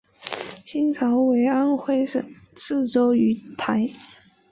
[0.65, 3.93] 清朝为安徽省泗州盱眙。